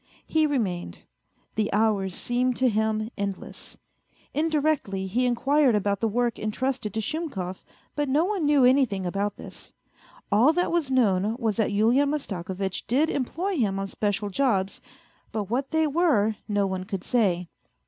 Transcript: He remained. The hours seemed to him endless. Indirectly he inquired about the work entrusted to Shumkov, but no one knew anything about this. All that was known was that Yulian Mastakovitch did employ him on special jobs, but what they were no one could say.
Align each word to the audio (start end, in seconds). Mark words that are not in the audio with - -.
He 0.25 0.47
remained. 0.47 0.97
The 1.53 1.71
hours 1.71 2.15
seemed 2.15 2.55
to 2.55 2.69
him 2.69 3.11
endless. 3.19 3.77
Indirectly 4.33 5.05
he 5.05 5.27
inquired 5.27 5.75
about 5.75 5.99
the 5.99 6.07
work 6.07 6.39
entrusted 6.39 6.91
to 6.95 6.99
Shumkov, 6.99 7.63
but 7.95 8.09
no 8.09 8.25
one 8.25 8.47
knew 8.47 8.65
anything 8.65 9.05
about 9.05 9.35
this. 9.35 9.73
All 10.31 10.53
that 10.53 10.71
was 10.71 10.89
known 10.89 11.35
was 11.37 11.57
that 11.57 11.69
Yulian 11.69 12.09
Mastakovitch 12.09 12.87
did 12.87 13.11
employ 13.11 13.57
him 13.57 13.77
on 13.77 13.85
special 13.85 14.31
jobs, 14.31 14.81
but 15.31 15.51
what 15.51 15.69
they 15.69 15.85
were 15.85 16.35
no 16.49 16.65
one 16.65 16.83
could 16.85 17.03
say. 17.03 17.47